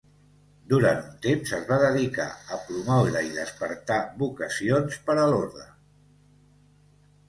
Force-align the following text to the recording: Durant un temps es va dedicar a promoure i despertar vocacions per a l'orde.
Durant 0.71 1.03
un 1.09 1.19
temps 1.25 1.51
es 1.57 1.67
va 1.73 1.77
dedicar 1.83 2.27
a 2.55 2.59
promoure 2.71 3.25
i 3.29 3.31
despertar 3.39 4.01
vocacions 4.27 5.01
per 5.09 5.21
a 5.21 5.31
l'orde. 5.33 5.73